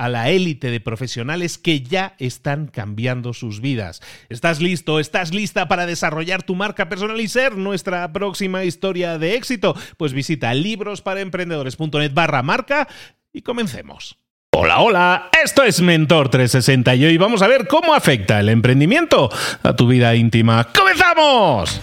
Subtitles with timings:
[0.00, 4.00] a la élite de profesionales que ya están cambiando sus vidas.
[4.30, 4.98] ¿Estás listo?
[4.98, 9.76] ¿Estás lista para desarrollar tu marca personal y ser nuestra próxima historia de éxito?
[9.98, 12.88] Pues visita librosparaemprendedores.net barra marca
[13.30, 14.16] y comencemos.
[14.52, 19.28] Hola, hola, esto es Mentor 360 y hoy vamos a ver cómo afecta el emprendimiento
[19.62, 20.66] a tu vida íntima.
[20.74, 21.78] ¡Comenzamos!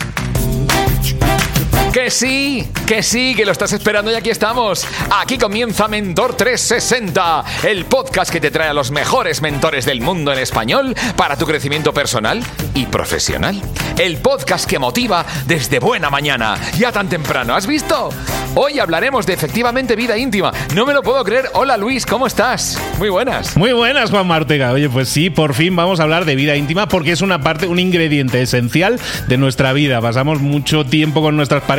[1.93, 4.85] Que sí, que sí, que lo estás esperando y aquí estamos.
[5.19, 10.31] Aquí comienza Mentor 360, el podcast que te trae a los mejores mentores del mundo
[10.31, 12.43] en español para tu crecimiento personal
[12.75, 13.59] y profesional.
[13.97, 17.55] El podcast que motiva desde buena mañana, ya tan temprano.
[17.55, 18.09] ¿Has visto?
[18.53, 20.51] Hoy hablaremos de efectivamente vida íntima.
[20.75, 21.45] No me lo puedo creer.
[21.53, 22.79] Hola Luis, ¿cómo estás?
[22.99, 23.57] Muy buenas.
[23.57, 24.71] Muy buenas, Juan Martega.
[24.71, 27.65] Oye, pues sí, por fin vamos a hablar de vida íntima porque es una parte,
[27.65, 29.99] un ingrediente esencial de nuestra vida.
[29.99, 31.76] Pasamos mucho tiempo con nuestras parejas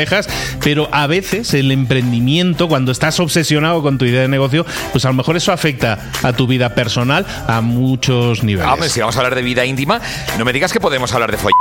[0.63, 5.09] pero a veces el emprendimiento, cuando estás obsesionado con tu idea de negocio, pues a
[5.09, 8.73] lo mejor eso afecta a tu vida personal a muchos niveles.
[8.73, 10.01] Hombre, si vamos a hablar de vida íntima,
[10.39, 11.53] no me digas que podemos hablar de foll...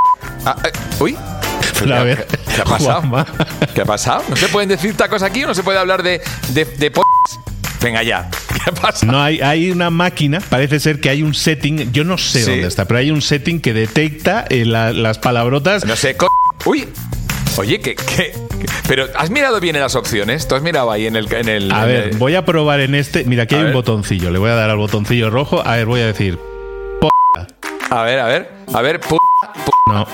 [0.45, 1.17] Ah, eh, uy.
[1.91, 2.25] A ver,
[2.55, 3.25] ¿Qué ha pasado?
[3.73, 4.23] ¿Qué ha pasado?
[4.29, 6.21] ¿No se pueden decir tacos aquí o no se puede hablar de,
[6.53, 6.91] de,
[7.81, 8.29] Venga ya.
[8.65, 9.05] ¿Qué pasa?
[9.05, 12.67] No, hay, hay, una máquina, parece ser que hay un setting, yo no sé dónde
[12.67, 15.85] está, pero hay un setting que detecta eh, las palabrotas.
[15.85, 16.15] No sé,
[16.65, 16.87] uy,
[17.57, 18.34] Oye, ¿qué, qué,
[18.88, 20.47] Pero ¿has mirado bien en las opciones?
[20.47, 21.31] ¿Tú has mirado ahí en el...
[21.34, 23.23] En el a ver, voy a probar en este...
[23.23, 24.29] Mira, aquí hay un botoncillo.
[24.29, 25.66] Le voy a dar al botoncillo rojo.
[25.66, 26.38] A ver, voy a decir...
[27.90, 28.51] A ver, a ver.
[28.73, 29.01] A ver...
[29.90, 30.06] No.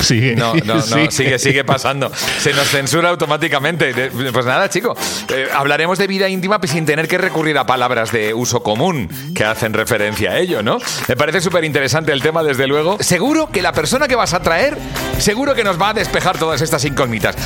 [0.00, 0.36] Sigue.
[0.36, 2.10] No, no, no, sigue, sigue pasando.
[2.40, 4.10] Se nos censura automáticamente.
[4.32, 4.96] Pues nada, chico.
[5.28, 9.08] Eh, hablaremos de vida íntima pues, sin tener que recurrir a palabras de uso común
[9.34, 10.78] que hacen referencia a ello, ¿no?
[11.08, 12.98] Me parece súper interesante el tema, desde luego.
[13.00, 14.76] Seguro que la persona que vas a traer,
[15.18, 17.36] seguro que nos va a despejar todas estas incógnitas.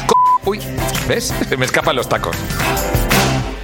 [0.45, 0.61] Uy,
[1.09, 1.33] ¿ves?
[1.49, 2.37] Se me escapan los tacos.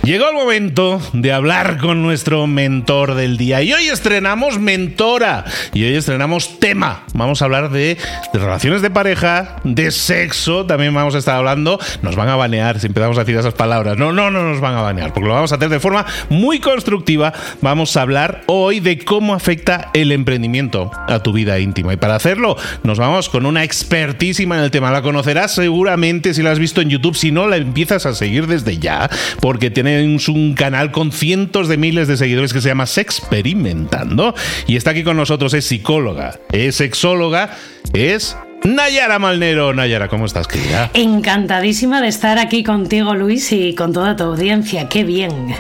[0.07, 3.61] Llegó el momento de hablar con nuestro mentor del día.
[3.63, 5.45] Y hoy estrenamos mentora.
[5.75, 7.03] Y hoy estrenamos tema.
[7.13, 7.99] Vamos a hablar de,
[8.33, 10.65] relaciones de pareja, de sexo.
[10.65, 11.81] También vamos a estar hablando.
[12.03, 13.99] Nos van a banear si empezamos a decir esas palabras.
[13.99, 15.13] No, no, no nos van a banear.
[15.13, 17.33] Porque lo vamos a hacer de forma muy constructiva.
[17.61, 21.93] Vamos a hablar hoy de cómo afecta el emprendimiento a tu vida íntima.
[21.93, 24.93] Y para hacerlo, nos vamos con una expertísima en el tema.
[24.93, 27.17] La conocerás seguramente si la has visto en YouTube.
[27.17, 29.11] Si no, la empiezas a seguir desde ya.
[29.41, 34.35] Porque tiene es un canal con cientos de miles de seguidores que se llama Sexperimentando.
[34.67, 37.57] Y está aquí con nosotros, es psicóloga, es sexóloga,
[37.93, 39.73] es Nayara Malnero.
[39.73, 40.91] Nayara, ¿cómo estás, querida?
[40.95, 44.89] Encantadísima de estar aquí contigo, Luis, y con toda tu audiencia.
[44.89, 45.55] Qué bien.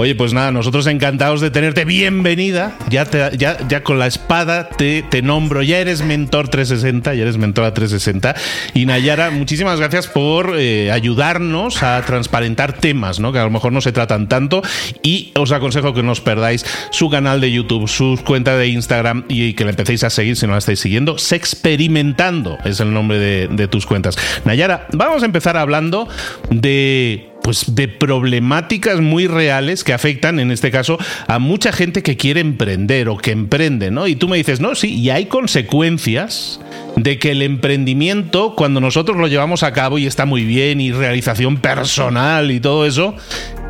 [0.00, 1.84] Oye, pues nada, nosotros encantados de tenerte.
[1.84, 2.78] Bienvenida.
[2.88, 5.60] Ya, ya, ya con la espada te, te nombro.
[5.64, 8.36] Ya eres mentor 360, ya eres mentora 360.
[8.74, 13.32] Y Nayara, muchísimas gracias por eh, ayudarnos a transparentar temas, ¿no?
[13.32, 14.62] Que a lo mejor no se tratan tanto.
[15.02, 19.24] Y os aconsejo que no os perdáis su canal de YouTube, su cuenta de Instagram
[19.28, 21.18] y que le empecéis a seguir si no la estáis siguiendo.
[21.18, 24.16] Sexperimentando es el nombre de tus cuentas.
[24.44, 26.06] Nayara, vamos a empezar hablando
[26.50, 30.98] de pues de problemáticas muy reales que afectan, en este caso,
[31.28, 34.06] a mucha gente que quiere emprender o que emprende, ¿no?
[34.06, 36.60] Y tú me dices, no, sí, y hay consecuencias
[36.96, 40.92] de que el emprendimiento, cuando nosotros lo llevamos a cabo y está muy bien, y
[40.92, 43.16] realización personal y todo eso,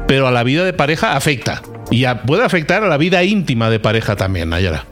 [0.08, 1.62] pero a la vida de pareja afecta.
[1.92, 4.86] Y puede afectar a la vida íntima de pareja también, Nayara.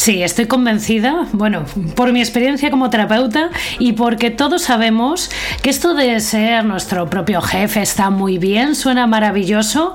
[0.00, 5.30] Sí, estoy convencida, bueno, por mi experiencia como terapeuta y porque todos sabemos
[5.62, 9.92] que esto de ser nuestro propio jefe está muy bien, suena maravilloso,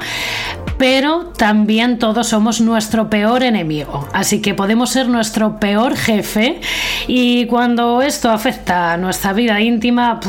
[0.78, 4.08] pero también todos somos nuestro peor enemigo.
[4.14, 6.62] Así que podemos ser nuestro peor jefe
[7.08, 10.20] y cuando esto afecta a nuestra vida íntima,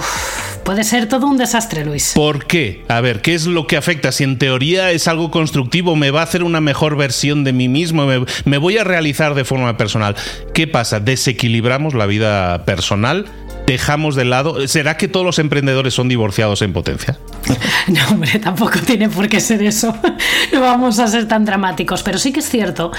[0.66, 2.12] puede ser todo un desastre, Luis.
[2.14, 2.84] ¿Por qué?
[2.88, 4.10] A ver, ¿qué es lo que afecta?
[4.10, 7.68] Si en teoría es algo constructivo, me va a hacer una mejor versión de mí
[7.68, 8.04] mismo,
[8.44, 10.16] me, voy a realizar de forma personal.
[10.52, 10.98] ¿Qué pasa?
[10.98, 13.26] Desequilibramos la vida personal
[13.66, 14.66] dejamos de lado.
[14.68, 17.18] ¿Será que todos los emprendedores son divorciados en potencia?
[17.88, 19.94] No, hombre, tampoco tiene por qué ser eso.
[20.52, 22.92] No vamos a ser tan dramáticos, pero sí que es cierto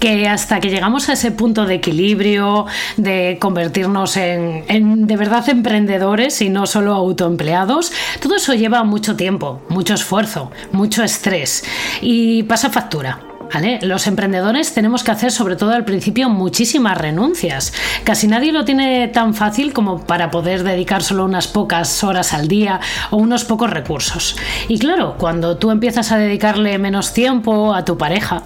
[0.00, 2.66] que hasta que llegamos a ese punto de equilibrio,
[2.96, 9.62] de convertirnos en, de verdad emprendedores y no solo autoempleados, todo eso lleva mucho tiempo,
[9.68, 11.64] mucho esfuerzo, mucho estrés
[12.00, 13.33] y pasa factura.
[13.82, 17.72] Los emprendedores tenemos que hacer, sobre todo al principio, muchísimas renuncias.
[18.02, 22.48] Casi nadie lo tiene tan fácil como para poder dedicar solo unas pocas horas al
[22.48, 22.80] día
[23.10, 24.36] o unos pocos recursos.
[24.66, 28.42] Y claro, cuando tú empiezas a dedicarle menos tiempo a tu pareja,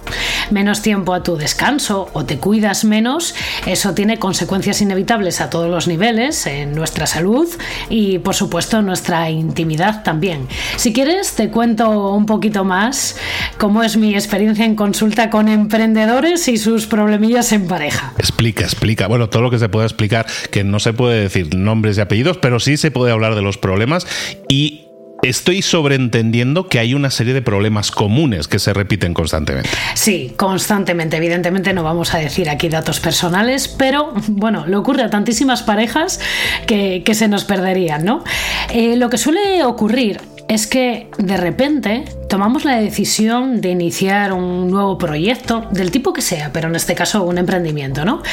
[0.51, 3.33] menos tiempo a tu descanso o te cuidas menos,
[3.65, 7.47] eso tiene consecuencias inevitables a todos los niveles, en nuestra salud
[7.89, 10.47] y por supuesto en nuestra intimidad también.
[10.75, 13.15] Si quieres, te cuento un poquito más
[13.57, 14.98] cómo es mi experiencia en consulta
[15.31, 18.13] con emprendedores y sus problemillas en pareja.
[18.17, 19.07] Explica, explica.
[19.07, 22.37] Bueno, todo lo que se pueda explicar, que no se puede decir nombres y apellidos,
[22.37, 24.05] pero sí se puede hablar de los problemas
[24.49, 24.85] y
[25.23, 29.69] estoy sobreentendiendo que hay una serie de problemas comunes que se repiten constantemente.
[29.93, 31.17] Sí, constantemente.
[31.17, 36.19] Evidentemente no vamos a decir aquí datos personales, pero bueno, le ocurre a tantísimas parejas
[36.67, 38.23] que, se nos perderían, ¿no?
[38.69, 44.69] Eh, lo que suele ocurrir es que de repente tomamos la decisión de iniciar un
[44.69, 48.23] nuevo proyecto, del tipo que sea, pero en este caso un emprendimiento, ¿no?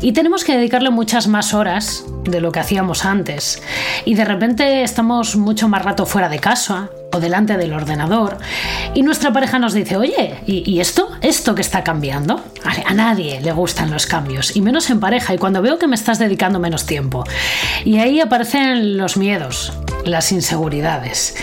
[0.00, 3.62] Y tenemos que dedicarle muchas más horas de lo que hacíamos antes.
[4.06, 8.38] Y de repente estamos mucho más rato fuera de casa o delante del ordenador
[8.94, 11.10] y nuestra pareja nos dice, oye, ¿y, esto?
[11.20, 12.42] ¿Esto que está cambiando?
[12.86, 15.94] A nadie le gustan los cambios, y menos en pareja, y cuando veo que me
[15.94, 17.24] estás dedicando menos tiempo.
[17.84, 19.72] Y ahí aparecen los miedos,
[20.04, 21.36] las inseguridades.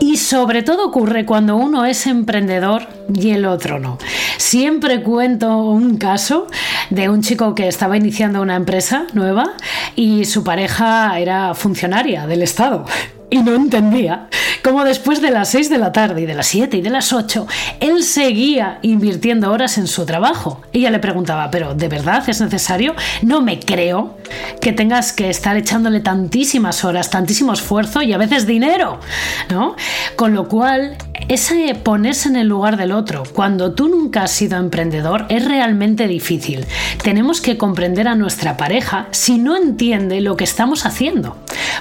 [0.00, 3.98] Y sobre todo ocurre cuando uno es emprendedor y el otro no.
[4.36, 6.46] Siempre cuento un caso
[6.90, 9.52] de un chico que estaba iniciando una empresa nueva
[9.96, 12.84] y su pareja era funcionaria del Estado
[13.30, 14.28] y no entendía
[14.62, 17.12] cómo después de las 6 de la tarde y de las 7 y de las
[17.12, 17.46] 8
[17.78, 20.60] él seguía invirtiendo horas en su trabajo.
[20.72, 22.94] Ella le preguntaba, pero ¿de verdad es necesario?
[23.22, 24.18] No me creo
[24.60, 29.00] que tengas que estar echándole tantísimas horas, tantísimo esfuerzo y a veces dinero,
[29.48, 29.76] ¿no?
[30.16, 30.96] Con lo cual,
[31.28, 32.99] ese ponerse en el lugar del otro,
[33.32, 36.66] cuando tú nunca has sido emprendedor, es realmente difícil.
[37.02, 41.36] Tenemos que comprender a nuestra pareja si no entiende lo que estamos haciendo.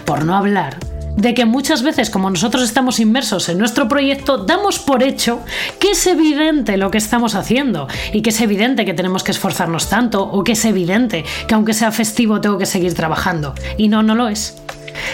[0.06, 0.78] Por no hablar
[1.16, 5.42] de que muchas veces, como nosotros estamos inmersos en nuestro proyecto, damos por hecho
[5.80, 9.90] que es evidente lo que estamos haciendo y que es evidente que tenemos que esforzarnos
[9.90, 13.54] tanto o que es evidente que aunque sea festivo tengo que seguir trabajando.
[13.78, 14.56] Y no, no lo es.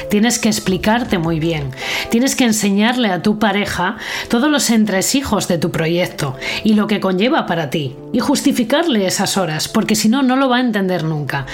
[0.10, 1.72] Tienes que explicarte muy bien.
[2.10, 3.98] Tienes que enseñarle a tu pareja
[4.30, 7.96] todos los entresijos de tu proyecto y lo que conlleva para ti.
[8.14, 11.46] Y justificarle esas horas, porque si no, no lo va a entender nunca.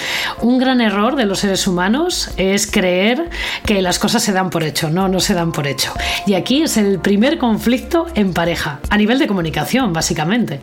[0.41, 3.29] Un gran error de los seres humanos es creer
[3.65, 4.89] que las cosas se dan por hecho.
[4.89, 5.93] No, no se dan por hecho.
[6.27, 10.59] Y aquí es el primer conflicto en pareja, a nivel de comunicación, básicamente.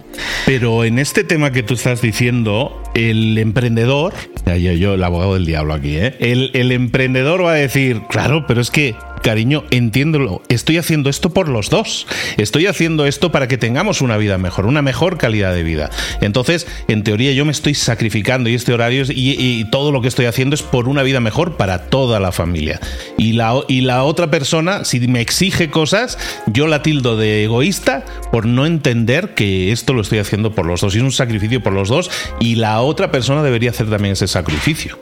[0.47, 4.15] Pero en este tema que tú estás diciendo, el emprendedor,
[4.47, 6.17] yo, yo el abogado del diablo aquí, ¿eh?
[6.21, 11.31] el, el emprendedor va a decir, claro, pero es que cariño, entiéndelo, estoy haciendo esto
[11.31, 12.07] por los dos.
[12.37, 15.91] Estoy haciendo esto para que tengamos una vida mejor, una mejor calidad de vida.
[16.21, 20.27] Entonces, en teoría, yo me estoy sacrificando y este horario y, todo lo que estoy
[20.27, 22.81] haciendo es por una vida mejor para toda la familia.
[23.19, 28.05] Y la, y la otra persona, si me exige cosas, yo la tildo de egoísta
[28.33, 30.95] por no entender que esto lo estoy haciendo por los dos.
[30.95, 32.11] Y es un sacrificio por los dos
[32.41, 34.99] y la otra persona debería hacer también ese sacrificio.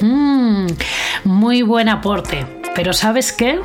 [0.00, 0.66] Mm,
[1.24, 2.46] muy buen aporte.
[2.74, 3.60] Pero ¿sabes qué?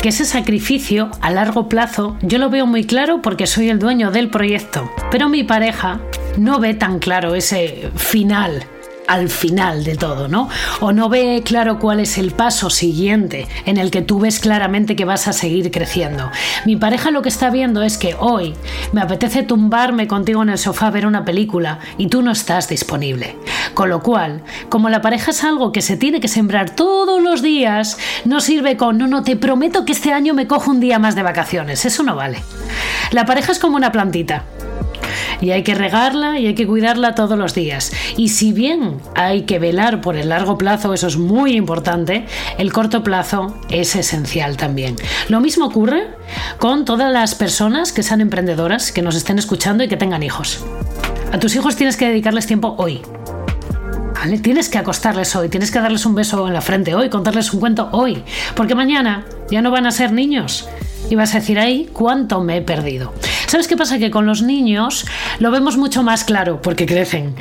[0.00, 4.10] que ese sacrificio a largo plazo yo lo veo muy claro porque soy el dueño
[4.10, 6.00] del proyecto, pero mi pareja
[6.36, 8.66] no ve tan claro ese final
[9.06, 10.48] al final de todo, ¿no?
[10.80, 14.96] O no ve claro cuál es el paso siguiente en el que tú ves claramente
[14.96, 16.30] que vas a seguir creciendo.
[16.64, 18.54] Mi pareja lo que está viendo es que hoy
[18.92, 22.68] me apetece tumbarme contigo en el sofá a ver una película y tú no estás
[22.68, 23.36] disponible.
[23.74, 27.42] Con lo cual, como la pareja es algo que se tiene que sembrar todos los
[27.42, 30.98] días, no sirve con no, no, te prometo que este año me cojo un día
[30.98, 31.84] más de vacaciones.
[31.84, 32.42] Eso no vale.
[33.10, 34.44] La pareja es como una plantita
[35.40, 37.92] y hay que regarla y hay que cuidarla todos los días.
[38.16, 42.26] Y si bien hay que velar por el largo plazo, eso es muy importante,
[42.58, 44.96] el corto plazo es esencial también.
[45.28, 46.08] Lo mismo ocurre
[46.58, 50.64] con todas las personas que sean emprendedoras, que nos estén escuchando y que tengan hijos.
[51.32, 53.00] A tus hijos tienes que dedicarles tiempo hoy.
[54.42, 57.58] Tienes que acostarles hoy, tienes que darles un beso en la frente hoy, contarles un
[57.58, 58.22] cuento hoy,
[58.54, 60.68] porque mañana ya no van a ser niños.
[61.10, 63.12] Y vas a decir ahí cuánto me he perdido.
[63.52, 63.98] ¿Sabes qué pasa?
[63.98, 65.04] Que con los niños
[65.38, 67.34] lo vemos mucho más claro porque crecen.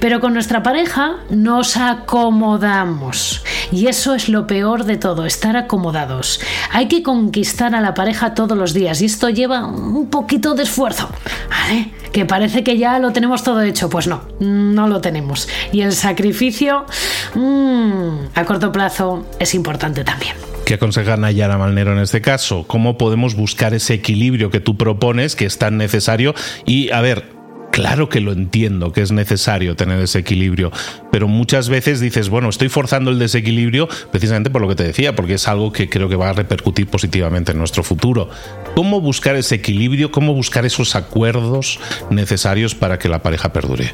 [0.00, 3.44] Pero con nuestra pareja nos acomodamos.
[3.70, 6.40] Y eso es lo peor de todo, estar acomodados.
[6.72, 10.62] Hay que conquistar a la pareja todos los días y esto lleva un poquito de
[10.62, 11.10] esfuerzo.
[11.50, 11.92] ¿Vale?
[12.12, 13.90] Que parece que ya lo tenemos todo hecho.
[13.90, 15.50] Pues no, no lo tenemos.
[15.70, 16.86] Y el sacrificio
[17.34, 20.55] mmm, a corto plazo es importante también.
[20.66, 22.64] ¿Qué aconseja Nayara Malnero en este caso?
[22.66, 26.34] ¿Cómo podemos buscar ese equilibrio que tú propones, que es tan necesario?
[26.66, 27.36] Y, a ver,
[27.70, 30.72] Claro que lo entiendo, que es necesario tener ese equilibrio,
[31.12, 35.14] pero muchas veces dices, bueno, estoy forzando el desequilibrio precisamente por lo que te decía,
[35.14, 38.30] porque es algo que creo que va a repercutir positivamente en nuestro futuro.
[38.74, 40.10] ¿Cómo buscar ese equilibrio?
[40.10, 43.92] ¿Cómo buscar esos acuerdos necesarios para que la pareja perdure?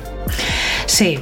[0.86, 1.18] Sí,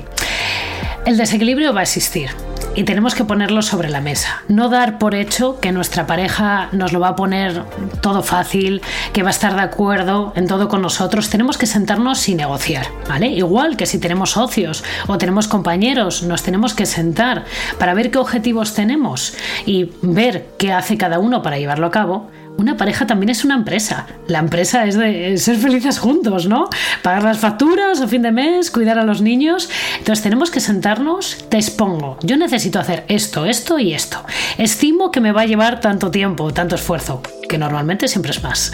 [1.07, 2.29] el desequilibrio va a existir
[2.75, 4.43] y tenemos que ponerlo sobre la mesa.
[4.49, 7.65] No dar por hecho que nuestra pareja nos lo va a poner
[8.01, 11.31] todo fácil, que va a estar de acuerdo en todo con nosotros.
[11.31, 13.29] Tenemos que sentarnos y negociar, ¿vale?
[13.29, 17.45] Igual que si tenemos socios o tenemos compañeros, nos tenemos que sentar
[17.79, 19.35] para ver qué objetivos tenemos
[19.67, 23.55] y ver qué hace cada uno para llevarlo a cabo una pareja también es una
[23.55, 24.07] empresa.
[24.27, 26.69] La empresa es de ser felices juntos, ¿no?
[27.03, 29.71] Pagar las facturas a fin de mes, cuidar a los niños.
[29.99, 34.23] Entonces tenemos que sentarnos, te expongo, yo necesito hacer esto, esto y esto.
[34.59, 38.73] Estimo que me va a llevar tanto tiempo, tanto esfuerzo, que normalmente siempre es más.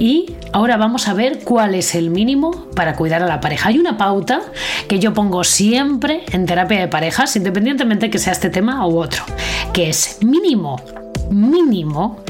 [0.00, 3.68] Y ahora vamos a ver cuál es el mínimo para cuidar a la pareja.
[3.68, 4.40] Hay una pauta
[4.88, 9.24] que yo pongo siempre en terapia de parejas, independientemente que sea este tema u otro,
[9.72, 10.82] que es mínimo
[11.30, 12.20] mínimo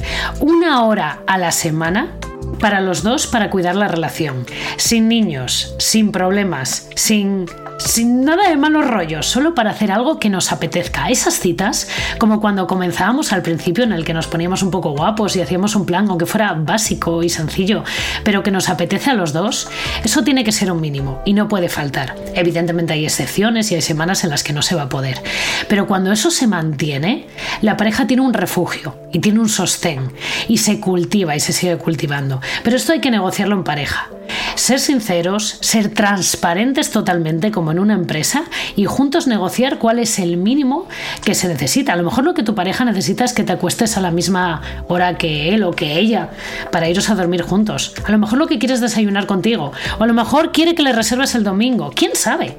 [0.40, 2.16] una hora a la semana
[2.60, 4.46] para los dos para cuidar la relación.
[4.76, 7.46] Sin niños, sin problemas, sin
[7.78, 11.08] sin nada de malos rollos, solo para hacer algo que nos apetezca.
[11.08, 15.36] Esas citas, como cuando comenzábamos al principio en el que nos poníamos un poco guapos
[15.36, 17.84] y hacíamos un plan, aunque fuera básico y sencillo,
[18.24, 19.68] pero que nos apetece a los dos,
[20.04, 22.14] eso tiene que ser un mínimo y no puede faltar.
[22.34, 25.22] Evidentemente hay excepciones y hay semanas en las que no se va a poder.
[25.68, 27.26] Pero cuando eso se mantiene,
[27.62, 30.12] la pareja tiene un refugio y tiene un sostén
[30.48, 32.40] y se cultiva y se sigue cultivando.
[32.64, 34.10] Pero esto hay que negociarlo en pareja.
[34.54, 38.44] Ser sinceros, ser transparentes totalmente como en una empresa
[38.76, 40.88] y juntos negociar cuál es el mínimo
[41.24, 41.92] que se necesita.
[41.92, 44.62] A lo mejor lo que tu pareja necesita es que te acuestes a la misma
[44.88, 46.30] hora que él o que ella
[46.70, 47.94] para iros a dormir juntos.
[48.04, 50.82] A lo mejor lo que quieres es desayunar contigo o a lo mejor quiere que
[50.82, 51.92] le reserves el domingo.
[51.94, 52.56] ¿Quién sabe?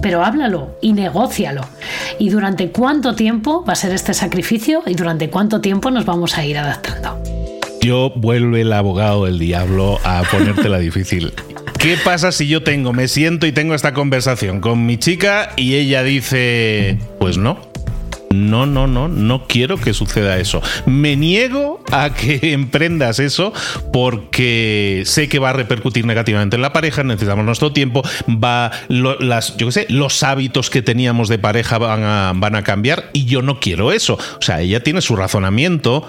[0.00, 1.62] pero háblalo y negócialo.
[2.18, 6.36] ¿Y durante cuánto tiempo va a ser este sacrificio y durante cuánto tiempo nos vamos
[6.38, 7.37] a ir adaptando?
[7.88, 11.32] Yo vuelve el abogado del diablo a ponértela difícil.
[11.78, 15.76] ¿Qué pasa si yo tengo, me siento y tengo esta conversación con mi chica y
[15.76, 17.58] ella dice, pues no?
[18.28, 20.60] No, no, no, no quiero que suceda eso.
[20.84, 23.54] Me niego a que emprendas eso
[23.90, 29.56] porque sé que va a repercutir negativamente en la pareja, necesitamos nuestro tiempo, va las,
[29.56, 33.40] yo sé, los hábitos que teníamos de pareja van a, van a cambiar y yo
[33.40, 34.18] no quiero eso.
[34.38, 36.06] O sea, ella tiene su razonamiento,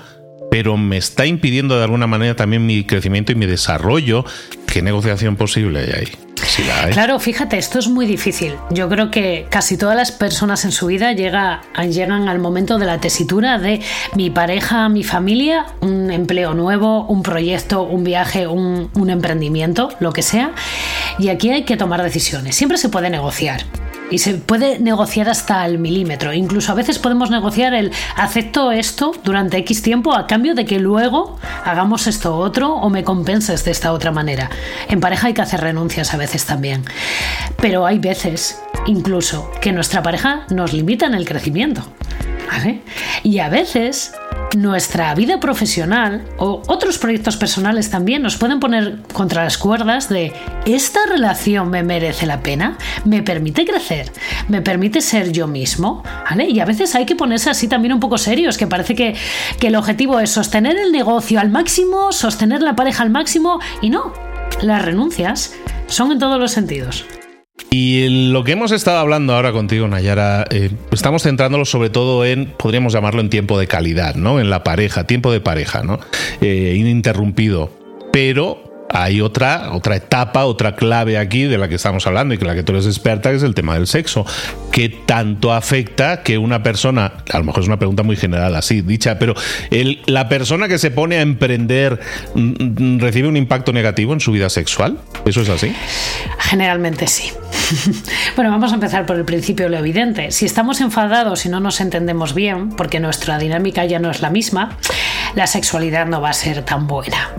[0.50, 4.25] pero me está impidiendo de alguna manera también mi crecimiento y mi desarrollo.
[4.68, 6.29] ¿Qué negociación posible hay ahí?
[6.91, 8.56] Claro, fíjate, esto es muy difícil.
[8.70, 12.86] Yo creo que casi todas las personas en su vida llega, llegan al momento de
[12.86, 13.82] la tesitura de
[14.15, 20.12] mi pareja, mi familia, un empleo nuevo, un proyecto, un viaje, un, un emprendimiento, lo
[20.12, 20.51] que sea.
[21.18, 22.56] Y aquí hay que tomar decisiones.
[22.56, 23.62] Siempre se puede negociar
[24.12, 26.34] y se puede negociar hasta el milímetro.
[26.34, 30.80] Incluso a veces podemos negociar el acepto esto durante X tiempo a cambio de que
[30.80, 34.50] luego hagamos esto otro o me compenses de esta otra manera.
[34.88, 36.84] En pareja hay que hacer renuncias a veces también.
[37.62, 41.84] Pero hay veces incluso que nuestra pareja nos limita en el crecimiento.
[43.24, 44.13] Y a veces
[44.58, 50.34] nuestra vida profesional o otros proyectos personales también nos pueden poner contra las cuerdas de
[50.65, 52.77] ¿esta relación me merece la pena?
[53.06, 54.12] ¿Me permite crecer?
[54.48, 56.03] ¿Me permite ser yo mismo?
[56.29, 56.50] ¿Vale?
[56.50, 59.15] Y a veces hay que ponerse así también un poco serios, que parece que,
[59.60, 63.89] que el objetivo es sostener el negocio al máximo, sostener la pareja al máximo y
[63.89, 64.13] no,
[64.62, 65.53] las renuncias
[65.88, 67.06] son en todos los sentidos.
[67.72, 72.48] Y lo que hemos estado hablando ahora contigo, Nayara, eh, estamos centrándolo sobre todo en,
[72.58, 74.40] podríamos llamarlo en tiempo de calidad, ¿no?
[74.40, 76.00] En la pareja, tiempo de pareja, ¿no?
[76.42, 77.72] Eh, ininterrumpido.
[78.12, 82.46] Pero hay otra, otra etapa, otra clave aquí de la que estamos hablando y que
[82.46, 84.26] la que tú eres experta, que es el tema del sexo.
[84.72, 88.82] ¿Qué tanto afecta que una persona, a lo mejor es una pregunta muy general así,
[88.82, 89.36] dicha, pero
[90.08, 92.00] la persona que se pone a emprender
[92.34, 94.98] mm, mm, recibe un impacto negativo en su vida sexual?
[95.26, 95.72] ¿Eso es así?
[96.40, 97.32] Generalmente sí.
[98.36, 100.32] bueno, vamos a empezar por el principio lo evidente.
[100.32, 104.30] Si estamos enfadados y no nos entendemos bien, porque nuestra dinámica ya no es la
[104.30, 104.78] misma,
[105.36, 107.30] la sexualidad no va a ser tan buena.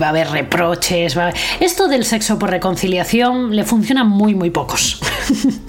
[0.00, 1.16] va a haber reproches.
[1.60, 5.00] Esto del sexo por reconciliación le funciona muy, muy pocos.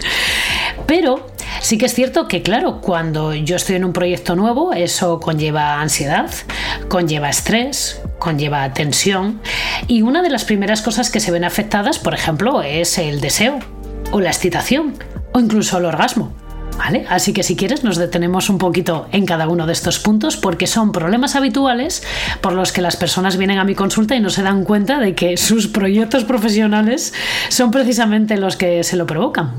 [0.88, 1.28] Pero
[1.62, 5.82] sí que es cierto que, claro, cuando yo estoy en un proyecto nuevo, eso conlleva
[5.82, 6.30] ansiedad,
[6.90, 9.42] conlleva estrés, conlleva tensión.
[9.88, 13.60] Y una de las primeras cosas que se ven afectadas, por ejemplo, es el deseo,
[14.16, 14.94] o la excitación,
[15.34, 16.34] o incluso el orgasmo.
[16.78, 17.06] ¿Vale?
[17.10, 20.68] Así que si quieres nos detenemos un poquito en cada uno de estos puntos porque
[20.68, 22.02] son problemas habituales
[22.40, 25.16] por los que las personas vienen a mi consulta y no se dan cuenta de
[25.16, 27.14] que sus proyectos profesionales
[27.50, 29.52] son precisamente los que se lo provocan.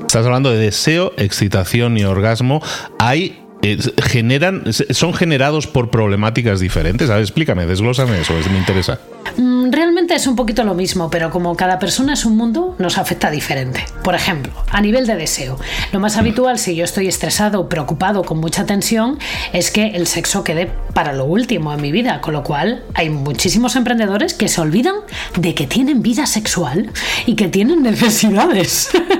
[0.00, 2.60] Estás hablando de deseo, excitación y orgasmo.
[2.98, 7.10] ¿Hay eh, generan, son generados por problemáticas diferentes.
[7.10, 8.98] A ver, explícame, desglósame eso, me interesa.
[9.36, 12.98] Mm, realmente es un poquito lo mismo, pero como cada persona es un mundo, nos
[12.98, 13.84] afecta diferente.
[14.02, 15.58] Por ejemplo, a nivel de deseo,
[15.92, 19.18] lo más habitual si yo estoy estresado, preocupado, con mucha tensión,
[19.52, 23.10] es que el sexo quede para lo último en mi vida, con lo cual hay
[23.10, 24.96] muchísimos emprendedores que se olvidan
[25.36, 26.90] de que tienen vida sexual
[27.26, 28.90] y que tienen necesidades,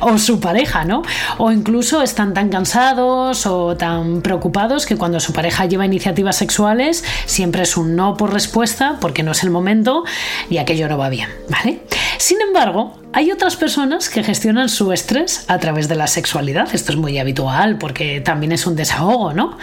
[0.00, 1.02] o su pareja, ¿no?
[1.38, 7.04] O incluso están tan cansados o tan preocupados que cuando su pareja lleva iniciativas sexuales
[7.26, 10.04] siempre es un no por respuesta porque no es el momento
[10.50, 11.82] y aquello no va bien, ¿vale?
[12.18, 16.68] Sin embargo, hay otras personas que gestionan su estrés a través de la sexualidad.
[16.74, 19.56] Esto es muy habitual porque también es un desahogo, ¿no?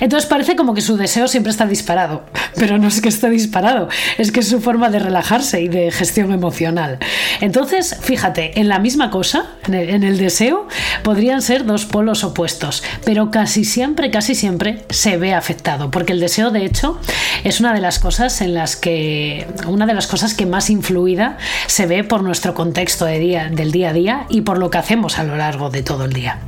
[0.00, 3.88] Entonces parece como que su deseo siempre está disparado, pero no es que esté disparado,
[4.18, 6.98] es que es su forma de relajarse y de gestión emocional.
[7.40, 10.68] Entonces, fíjate, en la misma cosa, en el, deseo,
[11.02, 16.20] podrían ser dos polos opuestos, pero casi siempre, casi siempre se ve afectado, porque el
[16.20, 17.00] deseo, de hecho,
[17.42, 21.38] es una de las cosas en las que, una de las cosas que más influida
[21.66, 25.18] se ve por nuestro contexto día, del día a día y por lo que hacemos
[25.18, 26.40] a lo largo de todo el día.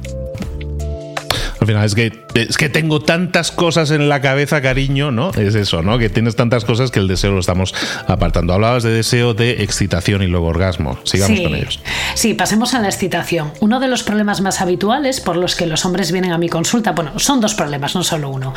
[1.65, 5.31] Al final es que, es que tengo tantas cosas en la cabeza, cariño, ¿no?
[5.31, 5.99] Es eso, ¿no?
[5.99, 7.75] Que tienes tantas cosas que el deseo lo estamos
[8.07, 8.53] apartando.
[8.53, 10.99] Hablabas de deseo, de excitación y luego orgasmo.
[11.05, 11.81] Sigamos con ellos.
[12.13, 13.51] Sí, pasemos a la excitación.
[13.61, 16.93] Uno de los problemas más habituales por los que los hombres vienen a mi consulta,
[16.93, 18.53] bueno, son dos problemas, no solo uno.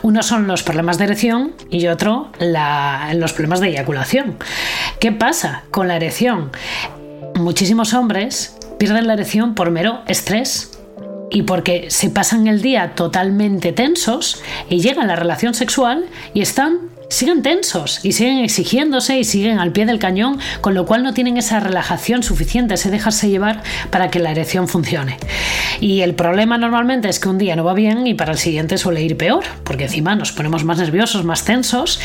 [0.00, 4.38] Uno son los problemas de erección y otro los problemas de eyaculación.
[4.98, 6.52] ¿Qué pasa con la erección?
[7.36, 10.78] Muchísimos hombres pierden la erección por mero estrés
[11.30, 16.40] y porque se pasan el día totalmente tensos y llegan a la relación sexual y
[16.40, 21.02] están siguen tensos y siguen exigiéndose y siguen al pie del cañón, con lo cual
[21.02, 25.16] no tienen esa relajación suficiente, ese dejarse llevar para que la erección funcione.
[25.80, 28.78] Y el problema normalmente es que un día no va bien y para el siguiente
[28.78, 32.00] suele ir peor, porque encima nos ponemos más nerviosos, más tensos,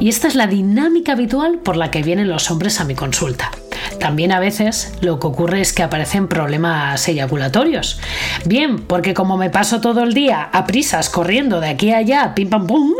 [0.00, 3.50] y esta es la dinámica habitual por la que vienen los hombres a mi consulta.
[3.98, 8.00] También a veces lo que ocurre es que aparecen problemas eyaculatorios.
[8.44, 12.34] Bien, porque como me paso todo el día a prisas corriendo de aquí a allá,
[12.34, 12.92] pim pam pum,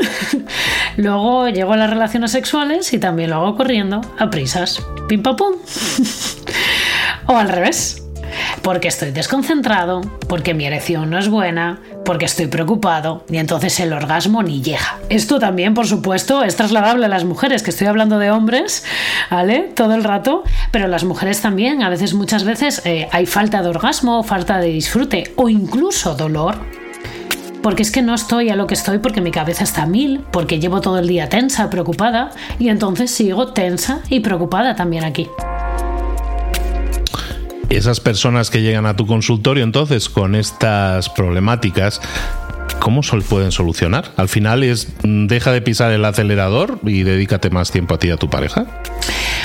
[0.97, 5.37] luego llego a las relaciones sexuales y también lo hago corriendo a prisas, pim pam
[5.37, 5.55] pum.
[7.27, 8.00] o al revés
[8.63, 13.93] porque estoy desconcentrado, porque mi erección no es buena, porque estoy preocupado y entonces el
[13.93, 14.99] orgasmo ni llega.
[15.09, 18.85] Esto también, por supuesto, es trasladable a las mujeres, que estoy hablando de hombres,
[19.31, 19.71] ¿vale?
[19.75, 23.69] Todo el rato, pero las mujeres también, a veces, muchas veces, eh, hay falta de
[23.69, 26.59] orgasmo, falta de disfrute o incluso dolor
[27.63, 30.59] porque es que no estoy a lo que estoy porque mi cabeza está mil, porque
[30.59, 35.29] llevo todo el día tensa, preocupada, y entonces sigo tensa y preocupada también aquí
[37.71, 42.01] esas personas que llegan a tu consultorio entonces con estas problemáticas,
[42.81, 44.13] ¿cómo se pueden solucionar?
[44.17, 48.11] Al final es deja de pisar el acelerador y dedícate más tiempo a ti y
[48.11, 48.67] a tu pareja.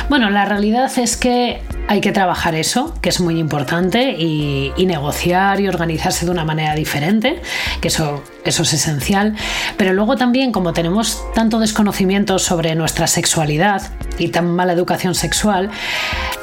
[0.09, 4.85] Bueno, la realidad es que hay que trabajar eso, que es muy importante, y, y,
[4.85, 7.41] negociar y organizarse de una manera diferente,
[7.81, 9.35] que eso, eso es esencial.
[9.77, 15.69] Pero luego también, como tenemos tanto desconocimiento sobre nuestra sexualidad y tan mala educación sexual,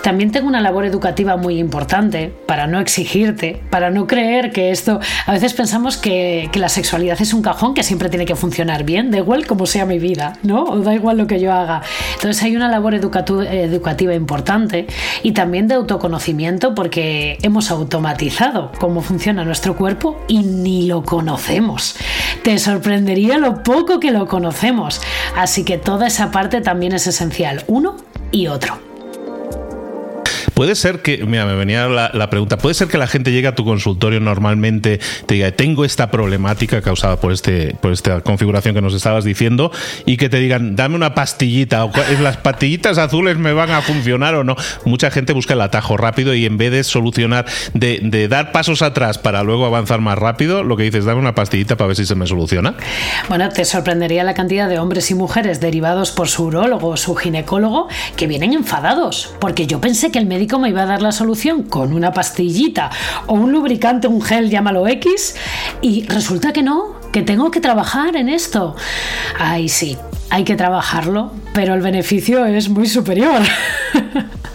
[0.03, 4.99] también tengo una labor educativa muy importante para no exigirte, para no creer que esto...
[5.27, 8.83] A veces pensamos que, que la sexualidad es un cajón que siempre tiene que funcionar
[8.85, 10.65] bien, da igual como sea mi vida, ¿no?
[10.65, 11.83] O da igual lo que yo haga.
[12.15, 14.87] Entonces hay una labor educativa importante
[15.23, 21.97] y también de autoconocimiento porque hemos automatizado cómo funciona nuestro cuerpo y ni lo conocemos.
[22.43, 25.01] Te sorprendería lo poco que lo conocemos.
[25.37, 27.97] Así que toda esa parte también es esencial, uno
[28.31, 28.92] y otro.
[30.55, 33.55] Puede ser que, mira, me venía la, pregunta, puede ser que la gente llegue a
[33.55, 38.83] tu consultorio normalmente, te diga, tengo esta problemática causada por, este, por esta configuración que
[38.83, 39.73] nos estabas diciendo,
[40.07, 44.35] y que te digan, dame una pastillita, o las pastillitas azules me van a funcionar
[44.35, 44.57] o no.
[44.85, 48.83] Mucha gente busca el atajo rápido y en vez de solucionar, de, de dar pasos
[48.83, 52.07] atrás para luego avanzar más rápido, lo que dices, dame una pastillita para ver si
[52.07, 52.75] se me soluciona.
[53.29, 57.15] Bueno, te sorprendería la cantidad de hombres y mujeres derivados por su urólogo o su
[57.15, 61.13] ginecólogo que vienen enfadados, porque yo pensé que el médico me iba a dar la
[61.13, 62.91] solución con una pastillita
[63.27, 65.35] o un lubricante, un gel, llámalo X,
[65.81, 68.77] y resulta que no, que tengo que trabajar en esto.
[69.39, 69.97] Ay, sí,
[70.31, 73.43] hay que trabajarlo, pero el beneficio es muy superior.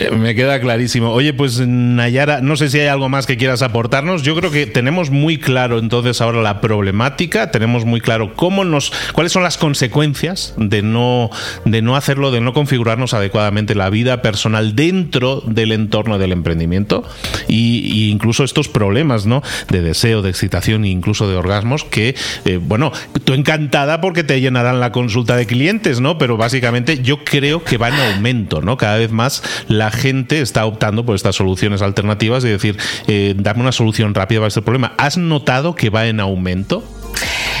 [0.00, 1.10] Eh, me queda clarísimo.
[1.10, 4.22] Oye, pues Nayara, no sé si hay algo más que quieras aportarnos.
[4.22, 8.92] Yo creo que tenemos muy claro entonces ahora la problemática, tenemos muy claro cómo nos,
[9.12, 11.28] cuáles son las consecuencias de no,
[11.66, 17.04] de no hacerlo, de no configurarnos adecuadamente la vida personal dentro del entorno del emprendimiento
[17.46, 19.42] y, incluso estos problemas, ¿no?
[19.68, 22.14] De deseo, de excitación e incluso de orgasmos que,
[22.46, 22.90] eh, bueno,
[23.24, 26.16] tú encantada porque te llenarán la consulta de clientes, ¿no?
[26.16, 28.78] Pero básicamente yo creo que va en aumento, ¿no?
[28.78, 33.60] Cada vez más la gente está optando por estas soluciones alternativas y decir, eh, dame
[33.60, 34.92] una solución rápida para este problema.
[34.98, 36.82] ¿Has notado que va en aumento?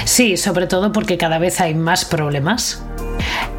[0.04, 2.82] Sí, sobre todo porque cada vez hay más problemas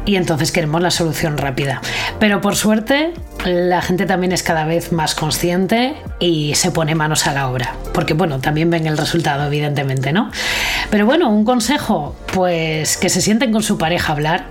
[0.04, 1.80] y entonces queremos la solución rápida.
[2.18, 3.12] Pero por suerte
[3.44, 7.74] la gente también es cada vez más consciente y se pone manos a la obra,
[7.92, 10.30] porque bueno, también ven el resultado evidentemente, ¿no?
[10.90, 14.46] Pero bueno, un consejo, pues que se sienten con su pareja a hablar,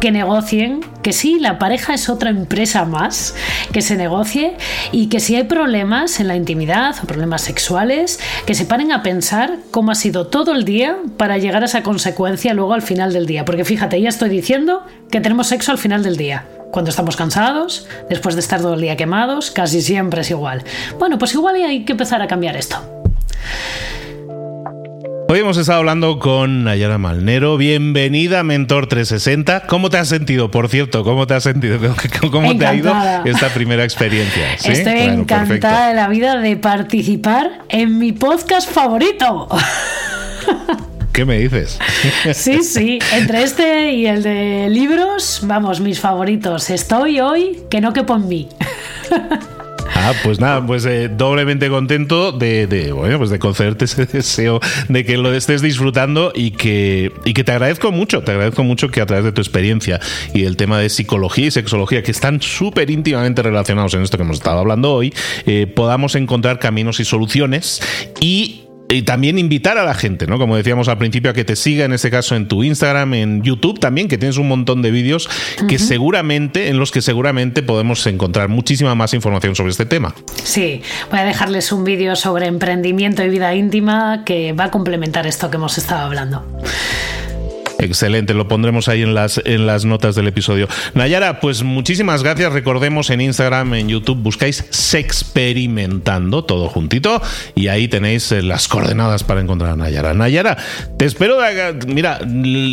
[0.00, 3.34] que negocien, que sí, la pareja es otra empresa más,
[3.72, 4.56] que se negocie
[4.92, 9.02] y que si hay problemas en la intimidad o problemas sexuales, que se paren a
[9.02, 13.12] pensar cómo ha sido todo el día para llegar a esa consecuencia luego al final
[13.12, 13.44] del día.
[13.44, 17.86] Porque fíjate, ya estoy diciendo que tenemos sexo al final del día cuando estamos cansados,
[18.08, 20.62] después de estar todo el día quemados, casi siempre es igual.
[20.98, 22.76] Bueno, pues igual hay que empezar a cambiar esto.
[25.30, 27.56] Hoy hemos estado hablando con Nayara Malnero.
[27.56, 29.68] Bienvenida, Mentor 360.
[29.68, 31.04] ¿Cómo te has sentido, por cierto?
[31.04, 31.78] ¿Cómo te has sentido?
[32.32, 32.92] ¿Cómo te ha ido
[33.24, 34.54] esta primera experiencia?
[34.64, 39.46] Estoy encantada de la vida de participar en mi podcast favorito.
[41.12, 41.78] ¿Qué me dices?
[42.34, 46.70] Sí, sí, entre este y el de libros, vamos, mis favoritos.
[46.70, 48.48] Estoy hoy que no quepo en mí.
[50.02, 54.58] Ah, pues nada, pues eh, doblemente contento de, bueno, pues de concederte ese deseo
[54.88, 58.88] de que lo estés disfrutando y que, y que te agradezco mucho, te agradezco mucho
[58.88, 60.00] que a través de tu experiencia
[60.32, 64.22] y el tema de psicología y sexología, que están súper íntimamente relacionados en esto que
[64.22, 65.12] hemos estado hablando hoy,
[65.44, 67.82] eh, podamos encontrar caminos y soluciones
[68.22, 70.38] y y también invitar a la gente, ¿no?
[70.38, 73.42] Como decíamos al principio, a que te siga en este caso en tu Instagram, en
[73.42, 75.28] YouTube también, que tienes un montón de vídeos
[75.68, 80.14] que seguramente, en los que seguramente podemos encontrar muchísima más información sobre este tema.
[80.42, 85.26] Sí, voy a dejarles un vídeo sobre emprendimiento y vida íntima que va a complementar
[85.26, 86.44] esto que hemos estado hablando.
[87.80, 90.68] Excelente, lo pondremos ahí en las, en las notas del episodio.
[90.92, 92.52] Nayara, pues muchísimas gracias.
[92.52, 97.22] Recordemos en Instagram, en YouTube, buscáis Sexperimentando, todo juntito,
[97.54, 100.12] y ahí tenéis eh, las coordenadas para encontrar a Nayara.
[100.12, 100.58] Nayara,
[100.98, 101.38] te espero.
[101.86, 102.20] Mira,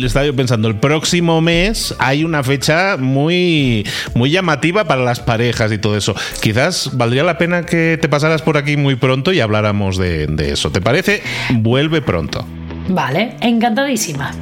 [0.04, 5.72] estaba yo pensando, el próximo mes hay una fecha muy, muy llamativa para las parejas
[5.72, 6.14] y todo eso.
[6.42, 10.52] Quizás valdría la pena que te pasaras por aquí muy pronto y habláramos de, de
[10.52, 10.70] eso.
[10.70, 11.22] ¿Te parece?
[11.54, 12.46] Vuelve pronto.
[12.88, 14.32] Vale, encantadísima.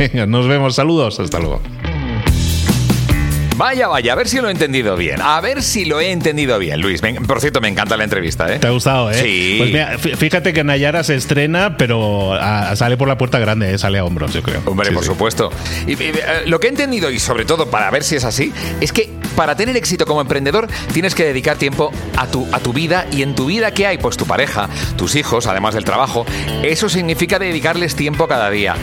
[0.00, 0.74] Venga, nos vemos.
[0.74, 1.20] Saludos.
[1.20, 1.60] Hasta luego.
[3.60, 5.20] Vaya, vaya, a ver si lo he entendido bien.
[5.20, 7.02] A ver si lo he entendido bien, Luis.
[7.26, 8.58] por cierto, me encanta la entrevista, ¿eh?
[8.58, 9.14] ¿Te ha gustado, eh?
[9.22, 9.56] Sí.
[9.58, 13.76] Pues mira, fíjate que Nayara se estrena, pero ah, sale por la puerta grande, ¿eh?
[13.76, 14.62] sale a hombros, yo creo.
[14.64, 15.50] Hombre, por supuesto.
[15.86, 16.14] Y, eh,
[16.46, 19.54] lo que he entendido, y sobre todo para ver si es así, es que para
[19.56, 23.34] tener éxito como emprendedor tienes que dedicar tiempo a tu, a tu vida y en
[23.34, 23.98] tu vida ¿qué hay?
[23.98, 26.24] Pues tu pareja, tus hijos, además del trabajo.
[26.62, 28.74] Eso significa dedicarles tiempo cada día.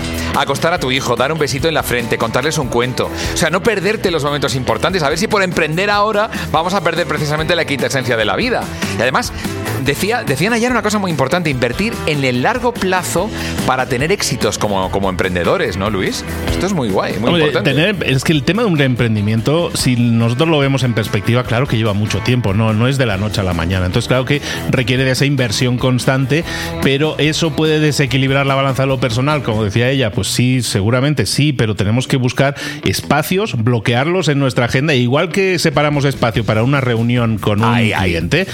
[0.41, 3.09] Acostar a tu hijo, dar un besito en la frente, contarles un cuento.
[3.33, 5.03] O sea, no perderte los momentos importantes.
[5.03, 8.35] A ver si por emprender ahora vamos a perder precisamente la quinta esencia de la
[8.35, 8.63] vida.
[8.97, 9.31] Y además,
[9.87, 13.29] decía, decían ayer una cosa muy importante, invertir en el largo plazo
[13.65, 16.23] para tener éxitos como, como emprendedores, ¿no, Luis?
[16.51, 17.95] Esto es muy guay, muy importante.
[18.05, 21.77] es que el tema de un emprendimiento, si nosotros lo vemos en perspectiva, claro que
[21.77, 23.85] lleva mucho tiempo, no, no es de la noche a la mañana.
[23.85, 26.43] Entonces, claro que requiere de esa inversión constante,
[26.83, 31.25] pero eso puede desequilibrar la balanza de lo personal, como decía ella, pues sí, seguramente
[31.25, 36.63] sí, pero tenemos que buscar espacios, bloquearlos en nuestra agenda, igual que separamos espacio para
[36.63, 38.47] una reunión con un cliente,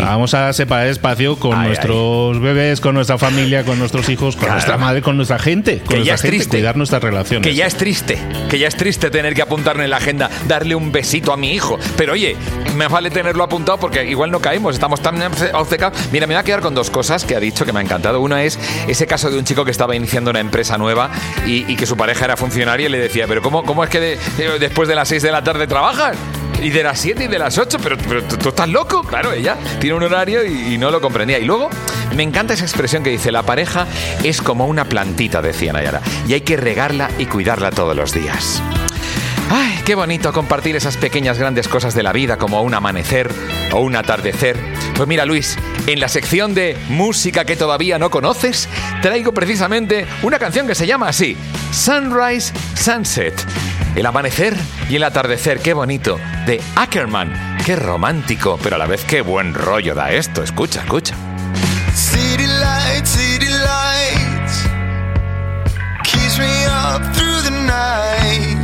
[0.00, 4.76] vamos a separar espacio con nuestros bebés, con nuestra familia, con nuestros hijos, con nuestra
[4.78, 6.58] madre, con nuestra gente, con que ya es triste.
[6.58, 7.46] cuidar nuestras relaciones.
[7.46, 10.74] Que ya es triste, que ya es triste tener que apuntarle en la agenda, darle
[10.74, 11.78] un besito a mi hijo.
[11.96, 12.36] Pero oye,
[12.76, 15.20] me vale tenerlo apuntado porque igual no caemos, estamos tan
[15.54, 15.98] obcecados.
[16.12, 18.20] Mira, me voy a quedar con dos cosas que ha dicho que me ha encantado.
[18.20, 21.10] Una es ese caso de un chico que estaba iniciando una empresa nueva
[21.46, 24.18] y, que su pareja era funcionaria y le decía, pero ¿cómo, cómo es que
[24.60, 26.16] después de las 6 de la tarde trabajas?
[26.62, 29.02] Y de las 7 y de las 8, pero, pero ¿tú, estás loco.
[29.02, 31.38] Claro, ella tiene un horario y, no lo comprendía.
[31.38, 31.70] Y luego
[32.14, 33.86] me encanta esa expresión que dice, la pareja
[34.22, 38.62] es como una plantita, decía Nayara, y hay que regarla y cuidarla todos los días.
[39.52, 43.30] Ay, qué bonito compartir esas pequeñas grandes cosas de la vida como un amanecer
[43.72, 44.56] o un atardecer.
[44.94, 48.68] Pues mira Luis, en la sección de música que todavía no conoces,
[49.02, 51.36] traigo precisamente una canción que se llama así,
[51.72, 53.34] Sunrise Sunset.
[53.96, 54.56] El amanecer
[54.88, 57.58] y el atardecer, qué bonito, de Ackerman.
[57.64, 60.42] Qué romántico, pero a la vez qué buen rollo da esto.
[60.42, 61.14] Escucha, escucha.
[61.94, 64.64] City lights, city lights,
[66.04, 68.56] keeps me up through the night.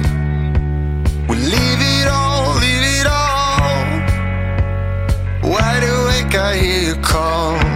[1.29, 4.01] We leave it all, leave it all.
[5.43, 7.76] Wide awake, I hear you call.